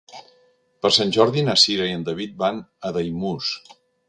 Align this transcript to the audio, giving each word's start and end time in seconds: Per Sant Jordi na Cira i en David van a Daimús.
Per 0.85 0.91
Sant 0.95 1.13
Jordi 1.17 1.43
na 1.49 1.57
Cira 1.65 1.87
i 1.91 1.93
en 1.99 2.07
David 2.09 2.35
van 2.45 2.63
a 2.91 2.97
Daimús. 2.97 3.53